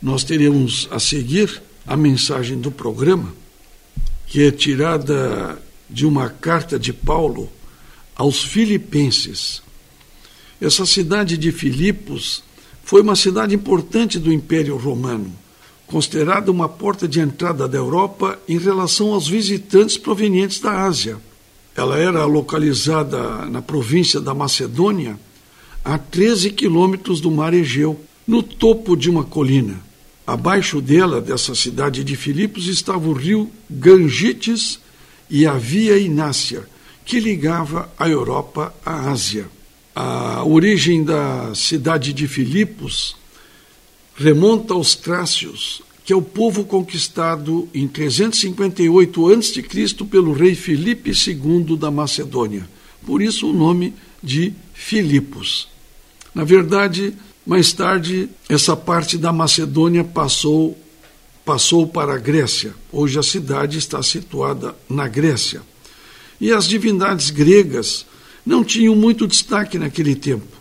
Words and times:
nós 0.00 0.24
teremos 0.24 0.88
a 0.90 0.98
seguir 0.98 1.62
a 1.86 1.96
mensagem 1.96 2.58
do 2.58 2.70
programa, 2.70 3.34
que 4.26 4.42
é 4.42 4.50
tirada 4.50 5.60
de 5.88 6.06
uma 6.06 6.28
carta 6.28 6.78
de 6.78 6.92
Paulo 6.92 7.50
aos 8.14 8.42
Filipenses. 8.42 9.62
Essa 10.60 10.84
cidade 10.84 11.36
de 11.36 11.50
Filipos 11.50 12.42
foi 12.84 13.02
uma 13.02 13.16
cidade 13.16 13.54
importante 13.54 14.18
do 14.18 14.32
Império 14.32 14.76
Romano, 14.76 15.32
considerada 15.86 16.50
uma 16.50 16.68
porta 16.68 17.08
de 17.08 17.20
entrada 17.20 17.66
da 17.66 17.78
Europa 17.78 18.38
em 18.48 18.58
relação 18.58 19.14
aos 19.14 19.26
visitantes 19.26 19.96
provenientes 19.96 20.60
da 20.60 20.84
Ásia. 20.84 21.18
Ela 21.74 21.98
era 21.98 22.24
localizada 22.24 23.46
na 23.46 23.62
província 23.62 24.20
da 24.20 24.34
Macedônia, 24.34 25.18
a 25.84 25.96
13 25.96 26.50
quilômetros 26.50 27.20
do 27.20 27.30
mar 27.30 27.54
Egeu, 27.54 27.98
no 28.26 28.42
topo 28.42 28.96
de 28.96 29.08
uma 29.08 29.24
colina. 29.24 29.87
Abaixo 30.28 30.82
dela, 30.82 31.22
dessa 31.22 31.54
cidade 31.54 32.04
de 32.04 32.14
Filipos, 32.14 32.66
estava 32.66 33.08
o 33.08 33.14
rio 33.14 33.50
Gangites 33.70 34.78
e 35.30 35.46
a 35.46 35.54
Via 35.54 35.96
Inácia, 35.96 36.68
que 37.02 37.18
ligava 37.18 37.90
a 37.98 38.06
Europa 38.06 38.74
à 38.84 39.10
Ásia. 39.10 39.48
A 39.96 40.44
origem 40.44 41.02
da 41.02 41.54
cidade 41.54 42.12
de 42.12 42.28
Filipos 42.28 43.16
remonta 44.16 44.74
aos 44.74 44.94
Trácios, 44.94 45.80
que 46.04 46.12
é 46.12 46.16
o 46.16 46.20
povo 46.20 46.62
conquistado 46.66 47.66
em 47.72 47.88
358 47.88 49.32
a.C. 49.32 50.04
pelo 50.10 50.34
rei 50.34 50.54
Filipe 50.54 51.10
II 51.10 51.74
da 51.74 51.90
Macedônia. 51.90 52.68
Por 53.06 53.22
isso 53.22 53.48
o 53.48 53.54
nome 53.54 53.94
de 54.22 54.52
Filipos. 54.74 55.68
Na 56.34 56.44
verdade, 56.44 57.14
mais 57.48 57.72
tarde, 57.72 58.28
essa 58.46 58.76
parte 58.76 59.16
da 59.16 59.32
Macedônia 59.32 60.04
passou, 60.04 60.78
passou 61.46 61.86
para 61.86 62.12
a 62.12 62.18
Grécia. 62.18 62.74
Hoje 62.92 63.18
a 63.18 63.22
cidade 63.22 63.78
está 63.78 64.02
situada 64.02 64.76
na 64.86 65.08
Grécia. 65.08 65.62
E 66.38 66.52
as 66.52 66.68
divindades 66.68 67.30
gregas 67.30 68.04
não 68.44 68.62
tinham 68.62 68.94
muito 68.94 69.26
destaque 69.26 69.78
naquele 69.78 70.14
tempo. 70.14 70.58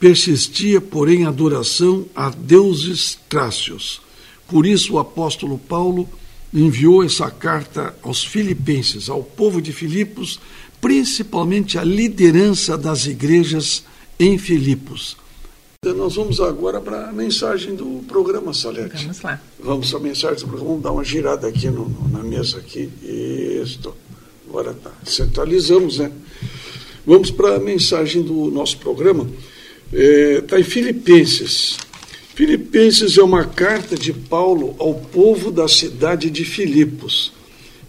Persistia, 0.00 0.80
porém, 0.80 1.26
a 1.26 1.28
adoração 1.28 2.06
a 2.14 2.30
deuses 2.30 3.18
trácios. 3.28 4.00
Por 4.48 4.64
isso 4.64 4.94
o 4.94 4.98
apóstolo 4.98 5.58
Paulo 5.58 6.08
enviou 6.50 7.04
essa 7.04 7.30
carta 7.30 7.94
aos 8.02 8.24
filipenses, 8.24 9.10
ao 9.10 9.22
povo 9.22 9.60
de 9.60 9.70
Filipos, 9.70 10.40
principalmente 10.80 11.76
à 11.76 11.84
liderança 11.84 12.78
das 12.78 13.04
igrejas 13.04 13.84
em 14.18 14.38
Filipos. 14.38 15.20
Nós 15.84 16.14
vamos 16.14 16.40
agora 16.40 16.80
para 16.80 17.08
a 17.08 17.12
mensagem 17.12 17.74
do 17.74 18.04
programa, 18.06 18.54
Salete. 18.54 19.02
Vamos 19.02 19.20
lá. 19.20 19.42
Vamos 19.58 19.92
à 19.92 19.98
mensagem 19.98 20.36
do 20.36 20.46
programa. 20.46 20.68
Vamos 20.68 20.82
dar 20.84 20.92
uma 20.92 21.02
girada 21.02 21.48
aqui 21.48 21.68
no, 21.68 21.92
na 22.12 22.22
mesa 22.22 22.58
aqui. 22.58 22.88
Isso. 23.02 23.92
Agora 24.48 24.74
tá. 24.74 24.92
Centralizamos, 25.04 25.98
né? 25.98 26.12
Vamos 27.04 27.32
para 27.32 27.56
a 27.56 27.58
mensagem 27.58 28.22
do 28.22 28.48
nosso 28.48 28.78
programa. 28.78 29.28
Está 29.92 30.56
é, 30.56 30.60
em 30.60 30.62
Filipenses. 30.62 31.78
Filipenses 32.36 33.18
é 33.18 33.22
uma 33.24 33.44
carta 33.44 33.96
de 33.96 34.12
Paulo 34.12 34.76
ao 34.78 34.94
povo 34.94 35.50
da 35.50 35.66
cidade 35.66 36.30
de 36.30 36.44
Filipos. 36.44 37.32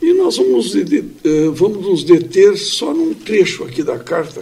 E 0.02 0.16
nós 0.16 0.38
vamos, 0.38 0.76
eh, 0.76 0.82
vamos 1.54 1.86
nos 1.86 2.04
deter 2.04 2.58
só 2.58 2.92
num 2.92 3.14
trecho 3.14 3.64
aqui 3.64 3.84
da 3.84 4.00
carta 4.00 4.42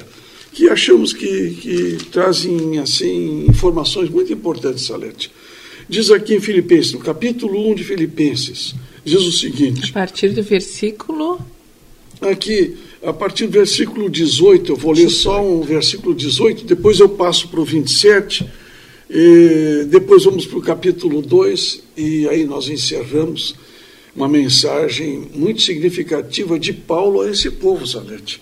que 0.54 0.70
achamos 0.70 1.14
que, 1.14 1.52
que 1.62 1.98
trazem 2.12 2.78
assim 2.80 3.46
informações 3.48 4.10
muito 4.10 4.32
importantes, 4.34 4.86
Salete. 4.86 5.32
Diz 5.88 6.12
aqui 6.12 6.36
em 6.36 6.40
Filipenses, 6.40 6.94
no 6.94 7.00
capítulo 7.00 7.72
1 7.72 7.76
de 7.76 7.84
Filipenses, 7.84 8.76
diz 9.04 9.22
o 9.22 9.32
seguinte. 9.32 9.90
A 9.90 9.94
partir 9.94 10.30
do 10.30 10.44
versículo. 10.44 11.40
Aqui, 12.22 12.78
a 13.04 13.12
partir 13.12 13.48
do 13.48 13.54
versículo 13.54 14.10
18, 14.10 14.74
eu 14.74 14.76
vou 14.76 14.92
ler 14.92 15.10
só 15.10 15.44
um 15.44 15.62
versículo 15.62 16.14
18, 16.14 16.66
depois 16.66 17.00
eu 17.00 17.10
passo 17.10 17.48
para 17.48 17.60
o 17.60 17.66
27, 17.66 18.48
e 19.10 19.86
depois 19.90 20.24
vamos 20.24 20.46
para 20.46 20.60
o 20.60 20.62
capítulo 20.62 21.22
2, 21.22 21.82
e 21.98 22.28
aí 22.30 22.46
nós 22.46 22.70
encerramos 22.70 23.56
uma 24.16 24.28
mensagem 24.28 25.30
muito 25.34 25.62
significativa 25.62 26.60
de 26.60 26.74
Paulo 26.74 27.22
a 27.22 27.30
esse 27.30 27.50
povo, 27.50 27.88
Salete. 27.88 28.42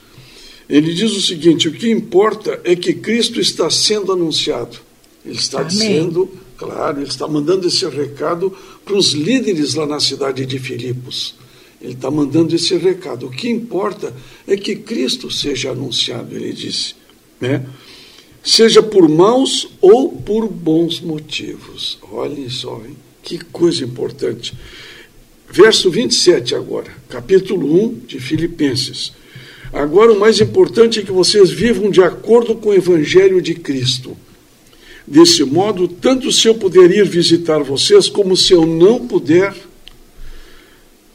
Ele 0.70 0.94
diz 0.94 1.12
o 1.14 1.22
seguinte: 1.22 1.68
o 1.68 1.72
que 1.72 1.90
importa 1.90 2.62
é 2.64 2.76
que 2.76 2.94
Cristo 2.94 3.42
está 3.42 3.70
sendo 3.70 4.12
anunciado. 4.12 4.78
Ele 5.26 5.38
está 5.38 5.62
Amém. 5.62 5.70
dizendo, 5.70 6.30
claro, 6.56 7.00
ele 7.00 7.10
está 7.10 7.28
mandando 7.28 7.68
esse 7.68 7.86
recado 7.88 8.56
para 8.86 8.96
os 8.96 9.14
líderes 9.14 9.74
lá 9.74 9.86
na 9.86 10.00
cidade 10.00 10.46
de 10.46 10.60
Filipos. 10.60 11.36
Ele 11.82 11.94
está 11.94 12.12
mandando 12.12 12.56
esse 12.56 12.76
recado. 12.78 13.28
O 13.28 13.32
que 13.32 13.50
importa 13.50 14.14
é 14.46 14.56
que 14.56 14.76
Cristo 14.76 15.32
seja 15.32 15.72
anunciado, 15.72 16.36
ele 16.36 16.54
disse. 16.54 16.94
Né? 17.40 17.66
Seja 18.44 18.84
por 18.84 19.08
maus 19.08 19.70
ou 19.82 20.12
por 20.12 20.48
bons 20.48 21.00
motivos. 21.00 21.98
Olhem 22.12 22.50
só, 22.50 22.82
hein? 22.86 22.96
que 23.24 23.38
coisa 23.46 23.84
importante. 23.84 24.54
Verso 25.52 25.90
27 25.90 26.54
agora, 26.56 26.92
capítulo 27.08 27.84
1 27.86 28.00
de 28.08 28.20
Filipenses. 28.20 29.14
Agora, 29.72 30.12
o 30.12 30.20
mais 30.20 30.42
importante 30.42 31.00
é 31.00 31.04
que 31.04 31.12
vocês 31.12 31.52
vivam 31.52 31.92
de 31.92 32.02
acordo 32.02 32.56
com 32.56 32.70
o 32.70 32.74
Evangelho 32.74 33.42
de 33.42 33.54
Cristo. 33.54 34.18
Desse 35.06 35.44
modo, 35.44 35.88
tanto 35.88 36.32
se 36.32 36.48
eu 36.48 36.56
puder 36.56 36.90
ir 36.92 37.08
visitar 37.08 37.60
vocês, 37.60 38.10
como 38.10 38.36
se 38.36 38.54
eu 38.54 38.66
não 38.66 39.08
puder, 39.08 39.56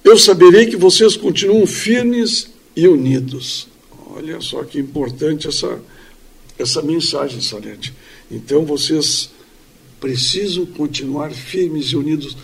eu 0.05 0.17
saberei 0.19 0.67
que 0.67 0.77
vocês 0.77 1.17
continuam 1.17 1.67
firmes 1.67 2.51
e 2.77 2.87
unidos. 2.87 3.67
Olha 4.15 4.41
só 4.41 4.63
que 4.63 4.79
importante 4.79 5.49
essa, 5.49 5.81
essa 6.57 6.81
mensagem, 6.81 7.41
Salete. 7.41 7.93
Então, 8.31 8.65
vocês 8.65 9.31
precisam 10.01 10.65
continuar 10.65 11.33
firmes 11.33 11.87
e 11.87 11.97
unidos. 11.97 12.37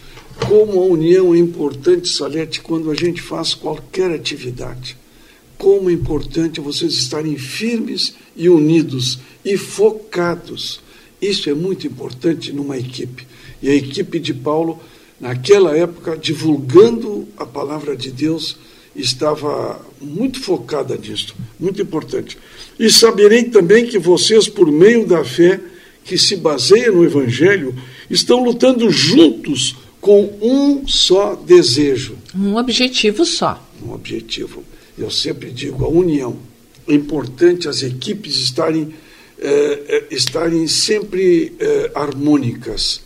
Como 0.49 0.81
a 0.81 0.85
união 0.85 1.35
é 1.35 1.39
importante, 1.39 2.09
Salete, 2.09 2.61
quando 2.61 2.91
a 2.91 2.95
gente 2.95 3.23
faz 3.23 3.55
qualquer 3.55 4.11
atividade 4.11 5.00
como 5.61 5.91
é 5.91 5.93
importante 5.93 6.59
vocês 6.59 6.95
estarem 6.95 7.37
firmes 7.37 8.15
e 8.35 8.49
unidos 8.49 9.19
e 9.45 9.59
focados. 9.59 10.81
Isso 11.21 11.51
é 11.51 11.55
muito 11.55 11.87
importante 11.87 12.51
numa 12.51 12.79
equipe. 12.79 13.27
E 13.63 13.69
a 13.69 13.75
equipe 13.75 14.19
de 14.19 14.33
Paulo, 14.33 14.81
naquela 15.21 15.77
época, 15.77 16.17
divulgando 16.17 17.29
a 17.37 17.45
palavra 17.45 17.95
de 17.95 18.11
Deus, 18.11 18.57
estava 18.97 19.85
muito 20.01 20.41
focada 20.41 20.97
nisso, 20.97 21.37
muito 21.59 21.83
importante. 21.83 22.39
E 22.79 22.91
saberei 22.91 23.45
também 23.45 23.85
que 23.85 23.99
vocês, 23.99 24.49
por 24.49 24.73
meio 24.73 25.07
da 25.07 25.23
fé 25.23 25.61
que 26.03 26.17
se 26.17 26.37
baseia 26.37 26.91
no 26.91 27.05
Evangelho, 27.05 27.75
estão 28.09 28.43
lutando 28.43 28.91
juntos 28.91 29.77
com 30.01 30.39
um 30.41 30.89
só 30.89 31.35
desejo. 31.35 32.17
Um 32.35 32.57
objetivo 32.57 33.27
só. 33.27 33.63
Um 33.87 33.93
objetivo 33.93 34.65
eu 35.03 35.11
sempre 35.11 35.51
digo, 35.51 35.85
a 35.85 35.89
união. 35.89 36.37
É 36.87 36.95
importante 36.95 37.69
as 37.69 37.83
equipes 37.83 38.37
estarem, 38.37 38.95
eh, 39.39 40.05
estarem 40.11 40.67
sempre 40.67 41.55
eh, 41.59 41.91
harmônicas, 41.95 43.01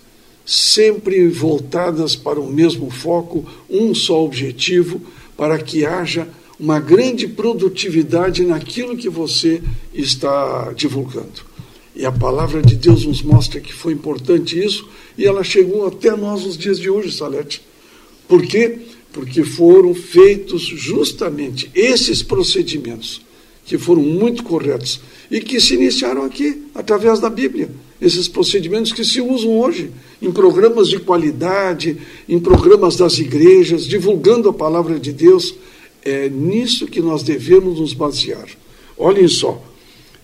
sempre 0.45 1.29
voltadas 1.29 2.17
para 2.17 2.41
o 2.41 2.51
mesmo 2.51 2.91
foco, 2.91 3.45
um 3.69 3.95
só 3.95 4.25
objetivo, 4.25 5.01
para 5.37 5.59
que 5.59 5.85
haja 5.85 6.29
uma 6.59 6.79
grande 6.79 7.27
produtividade 7.27 8.45
naquilo 8.45 8.97
que 8.97 9.09
você 9.09 9.63
está 9.93 10.73
divulgando. 10.75 11.55
E 11.95 12.05
a 12.05 12.13
palavra 12.13 12.61
de 12.61 12.75
Deus 12.75 13.05
nos 13.05 13.23
mostra 13.23 13.61
que 13.61 13.73
foi 13.73 13.93
importante 13.93 14.63
isso, 14.63 14.89
e 15.17 15.25
ela 15.25 15.45
chegou 15.45 15.87
até 15.87 16.15
nós 16.17 16.45
nos 16.45 16.59
dias 16.59 16.79
de 16.79 16.91
hoje, 16.91 17.13
Salete. 17.13 17.63
Por 18.27 18.43
quê? 18.43 18.81
Porque 19.15 19.45
foram 19.45 19.95
feitos 19.95 20.63
justamente 20.63 21.71
esses 21.73 22.21
procedimentos, 22.21 23.23
que 23.65 23.79
foram 23.79 24.03
muito 24.03 24.43
corretos 24.43 25.01
e 25.31 25.41
que 25.41 25.61
se 25.61 25.75
iniciaram 25.75 26.25
aqui, 26.25 26.65
através 26.75 27.21
da 27.21 27.31
Bíblia. 27.31 27.71
Esses 28.01 28.27
procedimentos 28.27 28.93
que 28.93 29.05
se 29.05 29.21
usam 29.21 29.57
hoje 29.57 29.91
em 30.21 30.33
programas 30.33 30.89
de 30.89 30.99
qualidade, 30.99 31.97
em 32.29 32.41
programas 32.41 32.97
das 32.97 33.21
igrejas, 33.21 33.87
divulgando 33.87 34.49
a 34.49 34.53
palavra 34.53 34.99
de 34.99 35.13
Deus. 35.13 35.55
É 36.03 36.29
nisso 36.29 36.87
que 36.87 37.01
nós 37.01 37.23
devemos 37.23 37.79
nos 37.79 37.95
basear. 37.95 38.49
Olhem 38.99 39.29
só, 39.29 39.65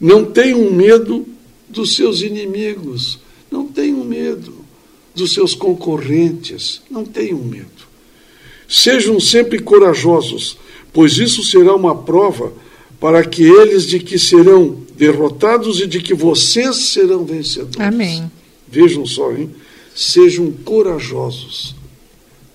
não 0.00 0.24
tenham 0.24 0.70
medo 0.72 1.24
dos 1.68 1.94
seus 1.94 2.22
inimigos, 2.22 3.20
não 3.50 3.66
tenham 3.68 4.04
medo 4.04 4.52
dos 5.14 5.32
seus 5.32 5.54
concorrentes, 5.54 6.82
não 6.90 7.04
tenham 7.04 7.38
medo. 7.38 7.89
Sejam 8.70 9.18
sempre 9.18 9.58
corajosos, 9.58 10.56
pois 10.92 11.18
isso 11.18 11.42
será 11.42 11.74
uma 11.74 11.92
prova 11.92 12.52
para 13.00 13.24
que 13.24 13.42
eles 13.42 13.84
de 13.84 13.98
que 13.98 14.16
serão 14.16 14.86
derrotados 14.96 15.80
e 15.80 15.88
de 15.88 16.00
que 16.00 16.14
vocês 16.14 16.76
serão 16.76 17.24
vencedores. 17.24 17.80
Amém. 17.80 18.30
Vejam 18.68 19.04
só, 19.04 19.32
hein? 19.32 19.50
Sejam 19.92 20.52
corajosos, 20.52 21.74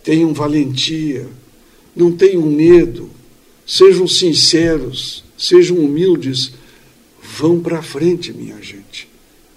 tenham 0.06 0.34
valentia, 0.34 1.28
não 1.94 2.14
tenham 2.14 2.44
medo, 2.44 3.10
sejam 3.68 4.08
sinceros, 4.08 5.22
sejam 5.38 5.78
humildes, 5.78 6.54
vão 7.38 7.60
para 7.60 7.82
frente, 7.82 8.32
minha 8.32 8.62
gente. 8.62 9.10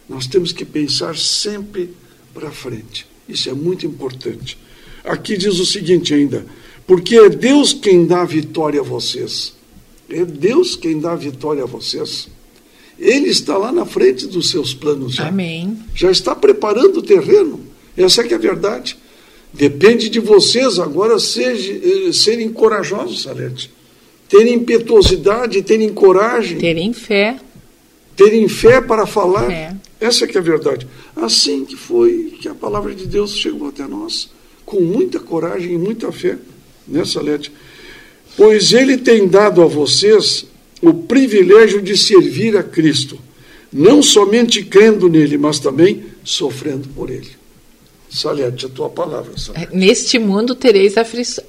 Nós 0.09 0.27
temos 0.27 0.51
que 0.51 0.65
pensar 0.65 1.17
sempre 1.17 1.91
para 2.35 2.51
frente. 2.51 3.07
Isso 3.29 3.49
é 3.49 3.53
muito 3.53 3.87
importante. 3.87 4.59
Aqui 5.09 5.37
diz 5.37 5.59
o 5.59 5.67
seguinte 5.67 6.13
ainda: 6.13 6.45
porque 6.87 7.17
é 7.17 7.29
Deus 7.29 7.73
quem 7.73 8.07
dá 8.07 8.23
a 8.23 8.27
vitória 8.27 8.81
a 8.81 8.85
vocês. 8.85 9.55
É 10.09 10.25
Deus 10.25 10.77
quem 10.77 11.01
dá 11.01 11.13
a 11.13 11.17
vitória 11.17 11.63
a 11.63 11.67
vocês. 11.67 12.29
Ele 12.99 13.29
está 13.29 13.57
lá 13.57 13.71
na 13.71 13.85
frente 13.85 14.27
dos 14.27 14.51
seus 14.51 14.75
planos 14.75 15.15
já. 15.15 15.29
Amém. 15.29 15.79
Já 15.95 16.11
está 16.11 16.35
preparando 16.35 16.99
o 16.99 17.03
terreno. 17.03 17.61
Essa 17.97 18.23
é 18.23 18.25
que 18.25 18.35
é 18.35 18.37
a 18.37 18.41
verdade. 18.41 18.97
Depende 19.53 20.09
de 20.09 20.21
vocês 20.21 20.79
agora 20.79 21.19
seja, 21.19 21.73
eh, 21.73 22.13
serem 22.13 22.51
corajosos, 22.51 23.23
Salete. 23.23 23.71
Terem 24.29 24.55
impetuosidade, 24.55 25.63
terem 25.63 25.89
coragem. 25.93 26.59
Terem 26.59 26.93
fé. 26.93 27.39
Terem 28.15 28.47
fé 28.49 28.81
para 28.81 29.07
falar. 29.07 29.79
Essa 30.01 30.25
é 30.25 30.29
que 30.29 30.37
é 30.37 30.41
a 30.41 30.45
verdade. 30.45 30.87
Assim 31.17 31.65
que 31.65 31.77
foi 31.77 32.35
que 32.41 32.49
a 32.49 32.55
palavra 32.55 32.95
de 32.95 33.07
Deus 33.07 33.37
chegou 33.37 33.69
até 33.69 33.87
nós. 33.87 34.31
Com 34.69 34.83
muita 34.83 35.19
coragem 35.19 35.73
e 35.73 35.79
muita 35.79 36.13
fé. 36.13 36.37
Né, 36.87 37.03
Salete? 37.03 37.51
Pois 38.37 38.75
ele 38.75 38.99
tem 38.99 39.27
dado 39.27 39.63
a 39.63 39.67
vocês 39.67 40.45
o 40.83 40.93
privilégio 40.93 41.81
de 41.81 41.97
servir 41.97 42.55
a 42.55 42.63
Cristo, 42.63 43.19
não 43.73 44.03
somente 44.03 44.63
crendo 44.63 45.09
nele, 45.09 45.39
mas 45.39 45.59
também 45.59 46.05
sofrendo 46.23 46.87
por 46.89 47.09
ele. 47.09 47.31
Salete, 48.11 48.67
a 48.67 48.69
tua 48.69 48.91
palavra. 48.91 49.33
Salete. 49.39 49.73
É, 49.73 49.77
neste 49.77 50.19
mundo 50.19 50.55
tereis 50.55 50.97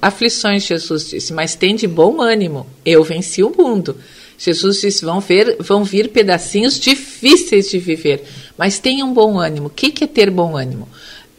aflições, 0.00 0.64
Jesus 0.64 1.10
disse, 1.10 1.34
mas 1.34 1.54
tem 1.54 1.76
de 1.76 1.86
bom 1.86 2.22
ânimo. 2.22 2.66
Eu 2.86 3.04
venci 3.04 3.42
o 3.42 3.54
mundo. 3.54 3.96
Jesus 4.38 4.80
disse: 4.80 5.04
vão, 5.04 5.20
ver, 5.20 5.58
vão 5.60 5.84
vir 5.84 6.08
pedacinhos 6.08 6.80
difíceis 6.80 7.68
de 7.68 7.78
viver, 7.78 8.24
mas 8.56 8.78
tenham 8.78 9.12
bom 9.12 9.38
ânimo. 9.38 9.66
O 9.66 9.70
que, 9.70 9.90
que 9.90 10.04
é 10.04 10.06
ter 10.06 10.30
bom 10.30 10.56
ânimo? 10.56 10.88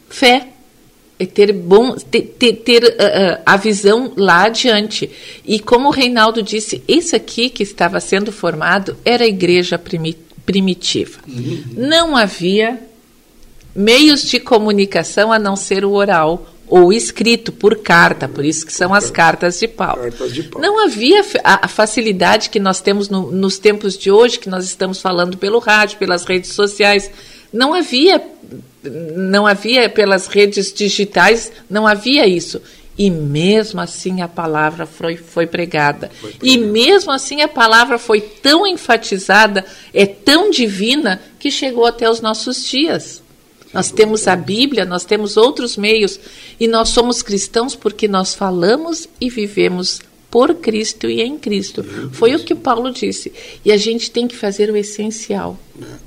Fé, 0.08 0.51
é 1.22 1.26
ter 1.26 1.52
bom 1.52 1.94
ter, 1.94 2.22
ter, 2.22 2.52
ter 2.54 2.84
uh, 2.84 3.42
a 3.46 3.56
visão 3.56 4.12
lá 4.16 4.44
adiante. 4.44 5.10
E 5.44 5.60
como 5.60 5.88
o 5.88 5.92
Reinaldo 5.92 6.42
disse, 6.42 6.82
esse 6.88 7.14
aqui 7.14 7.48
que 7.48 7.62
estava 7.62 8.00
sendo 8.00 8.32
formado 8.32 8.96
era 9.04 9.24
a 9.24 9.28
igreja 9.28 9.78
primi 9.78 10.16
primitiva. 10.44 11.20
Uhum. 11.28 11.62
Não 11.76 12.16
havia 12.16 12.80
meios 13.74 14.22
de 14.22 14.40
comunicação 14.40 15.32
a 15.32 15.38
não 15.38 15.54
ser 15.54 15.84
o 15.84 15.92
oral 15.92 16.52
ou 16.66 16.92
escrito 16.92 17.52
por 17.52 17.76
carta, 17.82 18.26
por 18.26 18.44
isso 18.44 18.64
que 18.64 18.72
são 18.72 18.94
as 18.94 19.10
cartas 19.10 19.60
de 19.60 19.68
Paulo. 19.68 20.02
Cartas 20.02 20.32
de 20.32 20.42
Paulo. 20.42 20.66
Não 20.66 20.84
havia 20.84 21.22
a, 21.44 21.68
facilidade 21.68 22.48
que 22.48 22.58
nós 22.58 22.80
temos 22.80 23.08
no, 23.08 23.30
nos 23.30 23.58
tempos 23.58 23.96
de 23.96 24.10
hoje, 24.10 24.38
que 24.38 24.48
nós 24.48 24.64
estamos 24.64 25.00
falando 25.00 25.36
pelo 25.36 25.58
rádio, 25.58 25.98
pelas 25.98 26.24
redes 26.24 26.52
sociais. 26.52 27.10
Não 27.52 27.74
havia 27.74 28.22
não 28.82 29.46
havia 29.46 29.88
pelas 29.88 30.26
redes 30.26 30.72
digitais, 30.72 31.52
não 31.68 31.86
havia 31.86 32.26
isso. 32.26 32.60
E 32.98 33.10
mesmo 33.10 33.80
assim 33.80 34.20
a 34.20 34.28
palavra 34.28 34.84
foi, 34.84 35.16
foi, 35.16 35.46
pregada. 35.46 36.10
foi 36.20 36.32
pregada. 36.32 36.46
E 36.46 36.58
mesmo 36.58 37.10
assim 37.10 37.40
a 37.40 37.48
palavra 37.48 37.98
foi 37.98 38.20
tão 38.20 38.66
enfatizada, 38.66 39.64
é 39.94 40.04
tão 40.04 40.50
divina, 40.50 41.20
que 41.38 41.50
chegou 41.50 41.86
até 41.86 42.08
os 42.08 42.20
nossos 42.20 42.64
dias. 42.64 43.22
Nós 43.72 43.90
temos 43.90 44.28
a 44.28 44.36
Bíblia, 44.36 44.84
nós 44.84 45.04
temos 45.04 45.38
outros 45.38 45.78
meios, 45.78 46.20
e 46.60 46.68
nós 46.68 46.90
somos 46.90 47.22
cristãos 47.22 47.74
porque 47.74 48.06
nós 48.06 48.34
falamos 48.34 49.08
e 49.18 49.30
vivemos 49.30 50.02
por 50.32 50.54
Cristo 50.54 51.10
e 51.10 51.20
em 51.20 51.38
Cristo. 51.38 51.84
Foi 52.10 52.34
o 52.34 52.42
que 52.42 52.54
Paulo 52.54 52.90
disse. 52.90 53.30
E 53.62 53.70
a 53.70 53.76
gente 53.76 54.10
tem 54.10 54.26
que 54.26 54.34
fazer 54.34 54.70
o 54.70 54.76
essencial: 54.76 55.58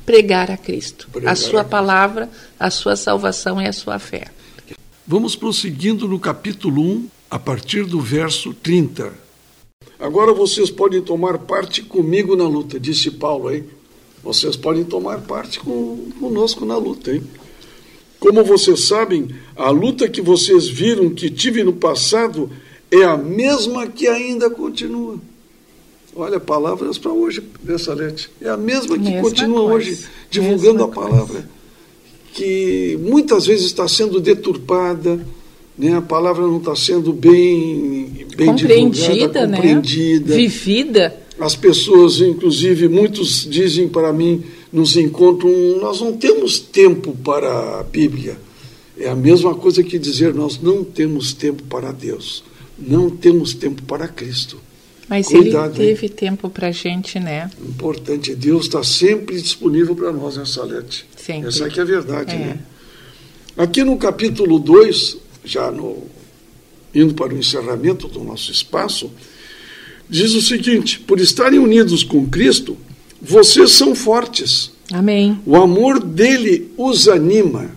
pregar 0.04 0.50
a 0.50 0.58
Cristo, 0.58 1.08
pregar 1.12 1.32
a 1.32 1.36
sua 1.36 1.62
a 1.62 1.64
palavra, 1.64 2.28
a 2.60 2.72
sua 2.72 2.96
salvação 2.96 3.62
e 3.62 3.68
a 3.68 3.72
sua 3.72 4.00
fé. 4.00 4.26
Vamos 5.06 5.36
prosseguindo 5.36 6.08
no 6.08 6.20
capítulo 6.20 6.82
1, 6.82 7.08
a 7.30 7.38
partir 7.38 7.86
do 7.86 8.02
verso 8.02 8.52
30. 8.52 9.14
Agora 10.00 10.34
vocês 10.34 10.72
podem 10.72 11.04
tomar 11.04 11.38
parte 11.38 11.84
comigo 11.84 12.36
na 12.36 12.48
luta, 12.48 12.80
disse 12.80 13.12
Paulo 13.12 13.50
aí. 13.50 13.64
Vocês 14.24 14.56
podem 14.56 14.84
tomar 14.84 15.22
parte 15.22 15.60
com, 15.60 16.10
conosco 16.20 16.66
na 16.66 16.76
luta, 16.76 17.14
hein? 17.14 17.22
Como 18.20 18.44
vocês 18.44 18.88
sabem, 18.88 19.28
a 19.56 19.70
luta 19.70 20.10
que 20.10 20.20
vocês 20.20 20.68
viram 20.68 21.12
que 21.12 21.30
tive 21.30 21.64
no 21.64 21.74
passado 21.74 22.50
é 23.02 23.06
a 23.06 23.18
mesma 23.18 23.88
que 23.88 24.08
ainda 24.08 24.50
continua. 24.50 25.20
Olha, 26.16 26.40
palavras 26.40 26.98
para 26.98 27.12
hoje, 27.12 27.44
né, 27.62 27.78
Salete? 27.78 28.30
É 28.42 28.48
a 28.48 28.56
mesma 28.56 28.98
que 28.98 29.04
mesma 29.04 29.22
continua 29.22 29.70
coisa. 29.70 29.76
hoje 29.76 30.06
divulgando 30.30 30.74
mesma 30.74 30.86
a 30.86 30.88
palavra. 30.88 31.26
Coisa. 31.26 31.50
Que 32.34 32.98
muitas 33.02 33.46
vezes 33.46 33.66
está 33.66 33.86
sendo 33.88 34.22
deturpada, 34.22 35.26
né? 35.78 35.98
a 35.98 36.02
palavra 36.02 36.48
não 36.48 36.58
está 36.58 36.74
sendo 36.74 37.12
bem, 37.12 38.26
bem 38.36 38.48
compreendida, 38.48 39.14
divulgada, 39.14 39.48
né? 39.48 39.58
compreendida. 39.58 40.36
Vivida. 40.36 41.20
As 41.38 41.54
pessoas, 41.54 42.22
inclusive, 42.22 42.88
muitos 42.88 43.46
dizem 43.50 43.90
para 43.90 44.14
mim, 44.14 44.42
nos 44.72 44.96
encontram, 44.96 45.52
nós 45.82 46.00
não 46.00 46.14
temos 46.14 46.60
tempo 46.60 47.14
para 47.26 47.80
a 47.80 47.84
Bíblia. 47.84 48.38
É 48.98 49.10
a 49.10 49.16
mesma 49.16 49.54
coisa 49.54 49.84
que 49.84 50.00
dizer, 50.00 50.34
nós 50.34 50.62
não 50.62 50.82
temos 50.82 51.34
tempo 51.34 51.62
para 51.64 51.92
Deus 51.92 52.42
não 52.78 53.10
temos 53.10 53.54
tempo 53.54 53.82
para 53.84 54.08
Cristo. 54.08 54.60
Mas 55.08 55.28
Cuidado, 55.28 55.82
ele 55.82 55.94
teve 55.94 56.08
hein? 56.08 56.14
tempo 56.16 56.50
para 56.50 56.70
a 56.70 56.72
gente, 56.72 57.20
né? 57.20 57.50
Importante, 57.62 58.36
Deus 58.36 58.66
está 58.66 58.84
sempre 58.84 59.40
disponível 59.40 59.96
para 59.96 60.12
nós, 60.12 60.38
né, 60.38 60.46
Salete? 60.46 61.06
Sempre. 61.16 61.50
Essa 61.50 61.66
aqui 61.66 61.80
é 61.80 61.84
a 61.84 61.86
verdade, 61.86 62.34
é. 62.34 62.38
né? 62.38 62.60
Aqui 63.56 63.84
no 63.84 63.98
capítulo 63.98 64.58
2, 64.60 65.18
já 65.44 65.72
no, 65.72 66.04
indo 66.94 67.14
para 67.14 67.34
o 67.34 67.38
encerramento 67.38 68.08
do 68.08 68.24
nosso 68.24 68.52
espaço, 68.52 69.12
diz 70.10 70.34
o 70.34 70.42
seguinte: 70.42 71.00
por 71.00 71.20
estarem 71.20 71.60
unidos 71.60 72.04
com 72.04 72.28
Cristo, 72.28 72.76
vocês 73.22 73.72
são 73.72 73.94
fortes. 73.94 74.72
Amém. 74.92 75.40
O 75.46 75.56
amor 75.56 76.04
dele 76.04 76.72
os 76.78 77.08
anima 77.08 77.72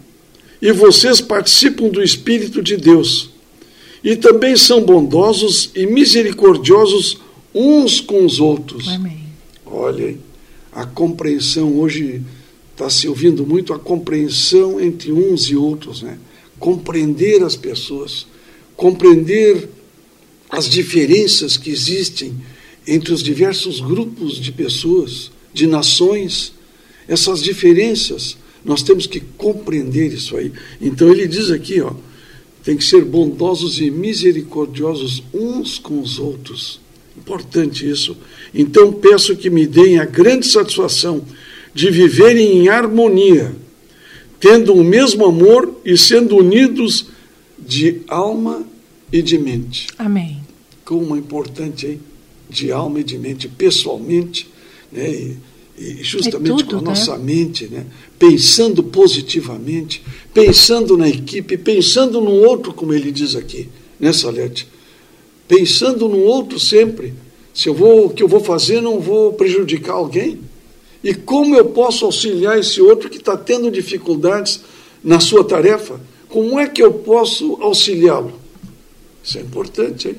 e 0.60 0.72
vocês 0.72 1.20
participam 1.20 1.88
do 1.88 2.02
Espírito 2.02 2.62
de 2.62 2.76
Deus 2.76 3.30
e 4.02 4.16
também 4.16 4.56
são 4.56 4.82
bondosos 4.82 5.70
e 5.74 5.86
misericordiosos 5.86 7.18
uns 7.54 8.00
com 8.00 8.24
os 8.24 8.40
outros. 8.40 8.88
Amém. 8.88 9.18
Olha, 9.66 10.16
a 10.72 10.86
compreensão 10.86 11.78
hoje 11.78 12.22
está 12.72 12.88
se 12.88 13.08
ouvindo 13.08 13.44
muito 13.44 13.72
a 13.72 13.78
compreensão 13.78 14.80
entre 14.80 15.10
uns 15.10 15.44
e 15.44 15.56
outros, 15.56 16.02
né? 16.02 16.18
Compreender 16.58 17.42
as 17.42 17.56
pessoas, 17.56 18.26
compreender 18.76 19.68
as 20.48 20.68
diferenças 20.68 21.56
que 21.56 21.70
existem 21.70 22.34
entre 22.86 23.12
os 23.12 23.22
diversos 23.22 23.80
grupos 23.80 24.40
de 24.40 24.50
pessoas, 24.50 25.30
de 25.52 25.66
nações, 25.66 26.52
essas 27.06 27.42
diferenças, 27.42 28.36
nós 28.64 28.82
temos 28.82 29.06
que 29.06 29.20
compreender 29.20 30.12
isso 30.12 30.36
aí. 30.36 30.52
Então 30.80 31.10
ele 31.10 31.26
diz 31.26 31.50
aqui, 31.50 31.80
ó, 31.80 31.92
tem 32.62 32.76
que 32.76 32.84
ser 32.84 33.04
bondosos 33.04 33.80
e 33.80 33.90
misericordiosos 33.90 35.22
uns 35.32 35.78
com 35.78 36.00
os 36.00 36.18
outros. 36.18 36.80
Importante 37.16 37.88
isso. 37.88 38.16
Então 38.54 38.92
peço 38.92 39.36
que 39.36 39.50
me 39.50 39.66
deem 39.66 39.98
a 39.98 40.04
grande 40.04 40.46
satisfação 40.46 41.24
de 41.74 41.90
viverem 41.90 42.58
em 42.58 42.68
harmonia, 42.68 43.54
tendo 44.40 44.74
o 44.74 44.84
mesmo 44.84 45.24
amor 45.24 45.80
e 45.84 45.96
sendo 45.96 46.36
unidos 46.36 47.06
de 47.58 48.02
alma 48.08 48.64
e 49.12 49.20
de 49.20 49.38
mente. 49.38 49.88
Amém. 49.98 50.40
Como 50.84 51.14
é 51.14 51.18
importante, 51.18 51.86
hein? 51.86 52.00
De 52.48 52.72
alma 52.72 53.00
e 53.00 53.04
de 53.04 53.18
mente, 53.18 53.48
pessoalmente, 53.48 54.48
né? 54.90 55.10
E, 55.10 55.36
e 55.76 56.02
justamente 56.02 56.50
é 56.50 56.56
tudo, 56.56 56.64
com 56.64 56.76
a 56.76 56.80
né? 56.80 56.88
nossa 56.88 57.16
mente, 57.18 57.66
né? 57.66 57.84
pensando 58.18 58.82
positivamente, 58.82 60.02
pensando 60.38 60.96
na 60.96 61.08
equipe, 61.08 61.58
pensando 61.58 62.20
no 62.20 62.30
outro, 62.30 62.72
como 62.72 62.94
ele 62.94 63.10
diz 63.10 63.34
aqui, 63.34 63.68
né, 63.98 64.12
Salete? 64.12 64.68
Pensando 65.48 66.08
no 66.08 66.18
outro 66.18 66.60
sempre. 66.60 67.12
Se 67.52 67.68
eu 67.68 67.74
vou, 67.74 68.06
o 68.06 68.10
que 68.10 68.22
eu 68.22 68.28
vou 68.28 68.38
fazer 68.38 68.80
não 68.80 69.00
vou 69.00 69.32
prejudicar 69.32 69.94
alguém. 69.94 70.38
E 71.02 71.12
como 71.12 71.56
eu 71.56 71.64
posso 71.64 72.04
auxiliar 72.04 72.56
esse 72.56 72.80
outro 72.80 73.10
que 73.10 73.16
está 73.16 73.36
tendo 73.36 73.68
dificuldades 73.68 74.60
na 75.02 75.18
sua 75.18 75.42
tarefa? 75.42 76.00
Como 76.28 76.56
é 76.56 76.68
que 76.68 76.80
eu 76.80 76.92
posso 76.92 77.58
auxiliá-lo? 77.60 78.34
Isso 79.24 79.38
é 79.38 79.40
importante, 79.40 80.06
hein? 80.06 80.16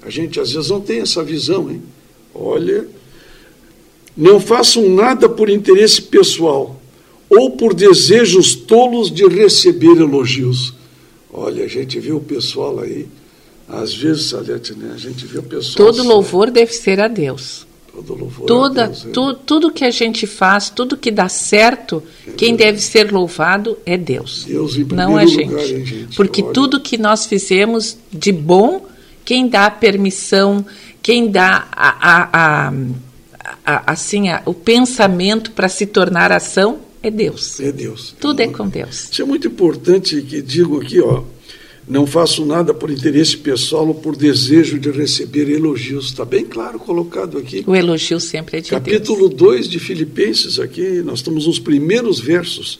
A 0.00 0.08
gente 0.08 0.40
às 0.40 0.52
vezes 0.52 0.70
não 0.70 0.80
tem 0.80 1.00
essa 1.00 1.22
visão, 1.22 1.70
hein? 1.70 1.82
Olha, 2.34 2.88
não 4.16 4.40
façam 4.40 4.88
nada 4.88 5.28
por 5.28 5.50
interesse 5.50 6.00
pessoal 6.00 6.77
ou 7.28 7.50
por 7.50 7.74
desejos 7.74 8.54
tolos 8.54 9.10
de 9.10 9.26
receber 9.26 9.96
elogios. 9.96 10.74
Olha, 11.32 11.64
a 11.64 11.68
gente 11.68 12.00
vê 12.00 12.12
o 12.12 12.20
pessoal 12.20 12.80
aí, 12.80 13.06
às 13.68 13.94
vezes, 13.94 14.26
Salete, 14.26 14.74
né? 14.74 14.92
A 14.94 14.98
gente 14.98 15.26
vê 15.26 15.38
o 15.38 15.42
pessoal. 15.42 15.86
Todo 15.86 16.00
assim, 16.00 16.08
louvor 16.08 16.50
deve 16.50 16.72
ser 16.72 17.00
a 17.00 17.08
Deus. 17.08 17.66
Todo 17.92 18.14
louvor 18.14 18.46
Toda, 18.46 18.84
a 18.84 18.86
Deus, 18.86 19.06
é. 19.06 19.10
tu, 19.10 19.34
tudo 19.34 19.70
que 19.70 19.84
a 19.84 19.90
gente 19.90 20.26
faz, 20.26 20.70
tudo 20.70 20.96
que 20.96 21.10
dá 21.10 21.28
certo, 21.28 22.02
é 22.26 22.30
quem 22.30 22.56
deve 22.56 22.80
ser 22.80 23.12
louvado 23.12 23.76
é 23.84 23.96
Deus. 23.96 24.44
Deus 24.44 24.76
em 24.76 24.84
não 24.84 25.16
a 25.16 25.26
gente. 25.26 25.50
Lugar, 25.50 25.68
hein, 25.68 25.84
gente? 25.84 26.16
Porque 26.16 26.42
Olha. 26.42 26.52
tudo 26.52 26.80
que 26.80 26.96
nós 26.96 27.26
fizemos 27.26 27.98
de 28.10 28.32
bom, 28.32 28.86
quem 29.24 29.48
dá 29.48 29.66
a 29.66 29.70
permissão, 29.70 30.64
quem 31.02 31.30
dá 31.30 31.68
a, 31.72 31.88
a, 31.88 32.68
a, 32.68 32.72
a 33.66 33.92
assim, 33.92 34.24
o 34.46 34.54
pensamento 34.54 35.50
para 35.50 35.68
se 35.68 35.84
tornar 35.84 36.32
ação 36.32 36.87
é 37.02 37.10
Deus. 37.10 37.60
É 37.60 37.72
Deus. 37.72 38.14
Tudo 38.20 38.40
é, 38.40 38.48
com 38.48 38.68
Deus. 38.68 39.08
Isso 39.10 39.22
é 39.22 39.24
muito 39.24 39.46
importante 39.46 40.20
que 40.22 40.42
digo 40.42 40.80
aqui, 40.80 41.00
ó. 41.00 41.22
Não 41.88 42.06
faço 42.06 42.44
nada 42.44 42.74
por 42.74 42.90
interesse 42.90 43.36
pessoal 43.38 43.88
ou 43.88 43.94
por 43.94 44.14
desejo 44.14 44.78
de 44.78 44.90
receber 44.90 45.48
elogios. 45.48 46.06
Está 46.06 46.22
bem 46.22 46.44
claro 46.44 46.78
colocado 46.78 47.38
aqui. 47.38 47.64
O 47.66 47.74
elogio 47.74 48.20
sempre 48.20 48.58
é 48.58 48.60
de 48.60 48.70
Capítulo 48.70 49.28
Deus. 49.28 49.40
2 49.40 49.68
de 49.70 49.78
Filipenses, 49.78 50.58
aqui 50.58 51.00
nós 51.02 51.20
estamos 51.20 51.46
nos 51.46 51.58
primeiros 51.58 52.20
versos. 52.20 52.78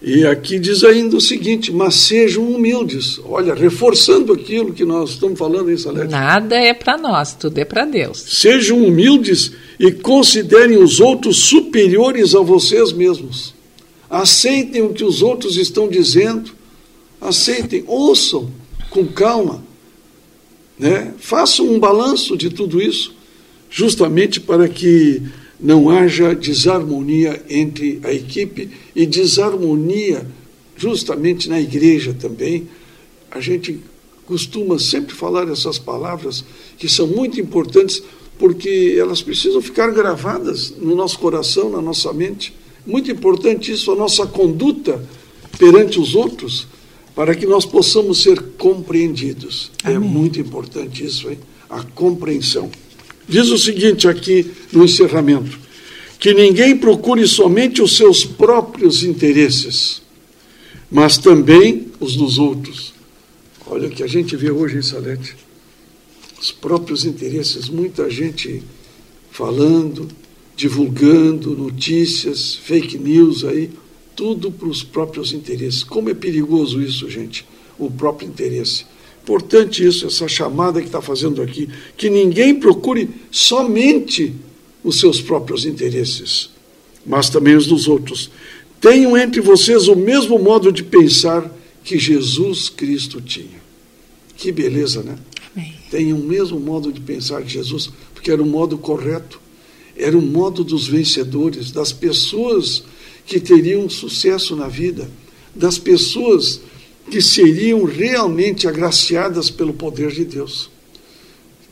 E 0.00 0.26
aqui 0.26 0.58
diz 0.58 0.84
ainda 0.84 1.16
o 1.16 1.20
seguinte: 1.20 1.72
mas 1.72 1.94
sejam 1.94 2.46
humildes. 2.46 3.18
Olha, 3.24 3.54
reforçando 3.54 4.34
aquilo 4.34 4.72
que 4.72 4.84
nós 4.84 5.10
estamos 5.10 5.38
falando 5.38 5.70
em 5.70 5.78
Salete. 5.78 6.10
Nada 6.10 6.56
é 6.56 6.74
para 6.74 6.98
nós, 6.98 7.34
tudo 7.34 7.58
é 7.58 7.64
para 7.64 7.86
Deus. 7.86 8.18
Sejam 8.18 8.84
humildes 8.84 9.52
e 9.80 9.90
considerem 9.90 10.76
os 10.76 11.00
outros 11.00 11.44
superiores 11.46 12.34
a 12.34 12.40
vocês 12.40 12.92
mesmos. 12.92 13.53
Aceitem 14.14 14.82
o 14.82 14.92
que 14.92 15.02
os 15.02 15.22
outros 15.22 15.56
estão 15.56 15.88
dizendo 15.88 16.52
aceitem, 17.20 17.82
ouçam 17.86 18.50
com 18.90 19.06
calma, 19.06 19.64
né? 20.78 21.14
façam 21.18 21.66
um 21.66 21.80
balanço 21.80 22.36
de 22.36 22.50
tudo 22.50 22.80
isso, 22.80 23.14
justamente 23.70 24.40
para 24.40 24.68
que 24.68 25.22
não 25.58 25.88
haja 25.88 26.34
desarmonia 26.34 27.42
entre 27.48 27.98
a 28.04 28.12
equipe 28.12 28.70
e 28.94 29.06
desarmonia 29.06 30.26
justamente 30.76 31.48
na 31.48 31.60
igreja 31.60 32.14
também. 32.14 32.68
A 33.30 33.40
gente 33.40 33.80
costuma 34.26 34.78
sempre 34.78 35.14
falar 35.14 35.48
essas 35.48 35.78
palavras 35.78 36.44
que 36.76 36.88
são 36.88 37.06
muito 37.06 37.40
importantes 37.40 38.02
porque 38.38 38.96
elas 38.98 39.22
precisam 39.22 39.62
ficar 39.62 39.90
gravadas 39.92 40.70
no 40.78 40.94
nosso 40.94 41.18
coração, 41.18 41.70
na 41.70 41.80
nossa 41.80 42.12
mente. 42.12 42.54
Muito 42.86 43.10
importante 43.10 43.72
isso, 43.72 43.90
a 43.92 43.96
nossa 43.96 44.26
conduta 44.26 45.02
perante 45.58 45.98
os 45.98 46.14
outros 46.14 46.66
para 47.14 47.34
que 47.34 47.46
nós 47.46 47.64
possamos 47.64 48.22
ser 48.22 48.40
compreendidos. 48.58 49.70
É 49.84 49.94
Amém. 49.94 49.96
É 49.96 50.12
muito 50.12 50.40
importante 50.40 51.04
isso, 51.04 51.30
hein? 51.30 51.38
A 51.70 51.82
compreensão. 51.82 52.70
Diz 53.28 53.48
o 53.48 53.58
seguinte 53.58 54.06
aqui 54.08 54.50
no 54.72 54.84
encerramento: 54.84 55.58
que 56.18 56.34
ninguém 56.34 56.76
procure 56.76 57.26
somente 57.26 57.80
os 57.80 57.96
seus 57.96 58.24
próprios 58.24 59.02
interesses, 59.02 60.02
mas 60.90 61.16
também 61.16 61.86
os 62.00 62.16
dos 62.16 62.38
outros. 62.38 62.92
Olha 63.66 63.88
o 63.88 63.90
que 63.90 64.02
a 64.02 64.06
gente 64.06 64.36
vê 64.36 64.50
hoje 64.50 64.76
em 64.76 64.82
Salete. 64.82 65.36
Os 66.40 66.52
próprios 66.52 67.06
interesses, 67.06 67.68
muita 67.68 68.10
gente 68.10 68.62
falando, 69.30 70.08
divulgando 70.56 71.56
notícias, 71.56 72.54
fake 72.54 72.98
news 72.98 73.44
aí 73.44 73.70
tudo 74.14 74.50
para 74.50 74.68
os 74.68 74.82
próprios 74.82 75.32
interesses. 75.32 75.82
Como 75.82 76.08
é 76.08 76.14
perigoso 76.14 76.80
isso, 76.80 77.08
gente, 77.10 77.44
o 77.78 77.90
próprio 77.90 78.28
interesse. 78.28 78.86
Importante 79.22 79.84
isso, 79.84 80.06
essa 80.06 80.28
chamada 80.28 80.80
que 80.80 80.86
está 80.86 81.00
fazendo 81.00 81.40
aqui, 81.40 81.68
que 81.96 82.10
ninguém 82.10 82.54
procure 82.54 83.08
somente 83.30 84.34
os 84.82 85.00
seus 85.00 85.20
próprios 85.20 85.64
interesses, 85.64 86.50
mas 87.06 87.30
também 87.30 87.56
os 87.56 87.66
dos 87.66 87.88
outros. 87.88 88.30
Tenham 88.80 89.16
entre 89.16 89.40
vocês 89.40 89.88
o 89.88 89.96
mesmo 89.96 90.38
modo 90.38 90.70
de 90.70 90.82
pensar 90.82 91.50
que 91.82 91.98
Jesus 91.98 92.68
Cristo 92.68 93.20
tinha. 93.20 93.64
Que 94.36 94.52
beleza, 94.52 95.02
né? 95.02 95.16
Amém. 95.56 95.74
Tenham 95.90 96.18
o 96.18 96.22
mesmo 96.22 96.60
modo 96.60 96.92
de 96.92 97.00
pensar 97.00 97.42
de 97.42 97.54
Jesus, 97.54 97.90
porque 98.12 98.30
era 98.30 98.42
o 98.42 98.46
modo 98.46 98.76
correto, 98.76 99.40
era 99.96 100.16
o 100.16 100.22
modo 100.22 100.64
dos 100.64 100.86
vencedores, 100.86 101.70
das 101.70 101.92
pessoas 101.92 102.84
que 103.26 103.40
teriam 103.40 103.88
sucesso 103.88 104.56
na 104.56 104.68
vida, 104.68 105.08
das 105.54 105.78
pessoas 105.78 106.60
que 107.10 107.20
seriam 107.20 107.84
realmente 107.84 108.66
agraciadas 108.66 109.50
pelo 109.50 109.72
poder 109.72 110.10
de 110.10 110.24
Deus. 110.24 110.70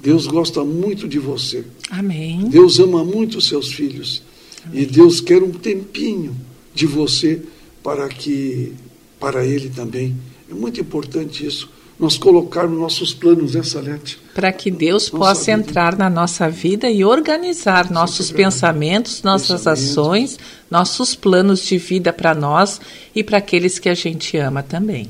Deus 0.00 0.26
gosta 0.26 0.64
muito 0.64 1.08
de 1.08 1.18
você. 1.18 1.64
Amém. 1.90 2.48
Deus 2.48 2.78
ama 2.78 3.04
muito 3.04 3.38
os 3.38 3.48
seus 3.48 3.72
filhos. 3.72 4.22
Amém. 4.64 4.82
E 4.82 4.86
Deus 4.86 5.20
quer 5.20 5.42
um 5.42 5.52
tempinho 5.52 6.36
de 6.74 6.86
você 6.86 7.42
para 7.82 8.08
que 8.08 8.72
para 9.18 9.46
ele 9.46 9.68
também. 9.68 10.16
É 10.50 10.54
muito 10.54 10.80
importante 10.80 11.46
isso 11.46 11.68
nós 12.02 12.18
colocarmos 12.18 12.76
nossos 12.76 13.14
planos 13.14 13.54
nessa 13.54 13.80
letra. 13.80 14.16
Para 14.34 14.52
que 14.52 14.72
Deus 14.72 15.04
nossa 15.04 15.24
possa 15.24 15.56
vida. 15.56 15.70
entrar 15.70 15.96
na 15.96 16.10
nossa 16.10 16.50
vida 16.50 16.90
e 16.90 17.04
organizar 17.04 17.92
nossos 17.92 18.32
é 18.32 18.34
pensamentos, 18.34 19.22
nossas 19.22 19.68
ações, 19.68 20.36
nossos 20.68 21.14
planos 21.14 21.64
de 21.64 21.78
vida 21.78 22.12
para 22.12 22.34
nós 22.34 22.80
e 23.14 23.22
para 23.22 23.38
aqueles 23.38 23.78
que 23.78 23.88
a 23.88 23.94
gente 23.94 24.36
ama 24.36 24.64
também. 24.64 25.08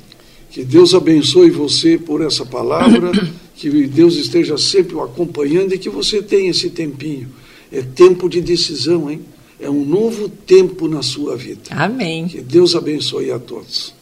Que 0.51 0.63
Deus 0.63 0.93
abençoe 0.93 1.51
você 1.51 1.97
por 1.97 2.21
essa 2.21 2.45
palavra, 2.45 3.11
que 3.57 3.71
Deus 3.87 4.17
esteja 4.17 4.59
sempre 4.59 4.95
o 4.95 5.03
acompanhando 5.03 5.73
e 5.73 5.79
que 5.79 5.89
você 5.89 6.23
tenha 6.23 6.51
esse 6.51 6.69
tempinho. 6.69 7.31
É 7.73 7.81
tempo 7.81 8.29
de 8.29 8.43
decisão, 8.43 9.11
hein? 9.11 9.23
É 9.59 9.71
um 9.71 9.83
novo 9.83 10.29
tempo 10.29 10.87
na 10.89 11.01
sua 11.01 11.39
vida. 11.39 11.63
Amém. 11.71 12.29
Que 12.29 12.43
Deus 12.43 12.77
abençoe 12.77 13.33
a 13.33 13.39
todos. 13.39 13.95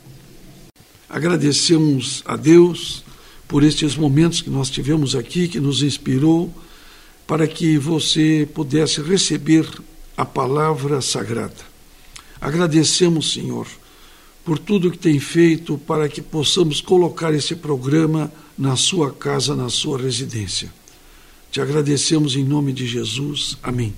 Agradecemos 1.11 2.23
a 2.25 2.37
Deus 2.37 3.02
por 3.49 3.64
estes 3.64 3.97
momentos 3.97 4.40
que 4.40 4.49
nós 4.49 4.71
tivemos 4.71 5.17
aqui, 5.17 5.49
que 5.49 5.59
nos 5.59 5.83
inspirou, 5.83 6.55
para 7.26 7.49
que 7.49 7.76
você 7.76 8.49
pudesse 8.55 9.02
receber 9.02 9.69
a 10.17 10.25
palavra 10.25 11.00
sagrada. 11.00 11.69
Agradecemos, 12.40 13.33
Senhor, 13.33 13.67
por 14.45 14.57
tudo 14.57 14.90
que 14.90 14.99
tem 14.99 15.19
feito 15.19 15.76
para 15.79 16.09
que 16.09 16.23
possamos 16.23 16.81
colocar 16.81 17.35
esse 17.35 17.57
programa 17.57 18.33
na 18.57 18.76
sua 18.76 19.12
casa, 19.12 19.57
na 19.57 19.69
sua 19.69 19.99
residência. 19.99 20.73
Te 21.50 21.61
agradecemos 21.61 22.37
em 22.37 22.45
nome 22.45 22.73
de 22.73 22.87
Jesus. 22.87 23.59
Amém. 23.64 23.93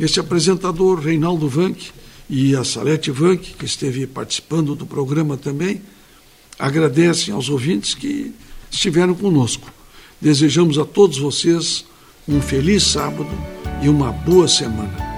Este 0.00 0.20
apresentador, 0.20 1.00
Reinaldo 1.00 1.50
Vanck, 1.50 1.92
e 2.30 2.56
a 2.56 2.64
Salete 2.64 3.10
Vanck, 3.10 3.54
que 3.58 3.66
esteve 3.66 4.06
participando 4.06 4.74
do 4.74 4.86
programa 4.86 5.36
também, 5.36 5.82
agradecem 6.58 7.32
aos 7.34 7.48
ouvintes 7.48 7.94
que 7.94 8.32
estiveram 8.70 9.14
conosco. 9.14 9.72
Desejamos 10.20 10.78
a 10.78 10.84
todos 10.84 11.18
vocês 11.18 11.84
um 12.26 12.40
feliz 12.40 12.82
sábado 12.82 13.30
e 13.82 13.88
uma 13.88 14.10
boa 14.10 14.48
semana. 14.48 15.13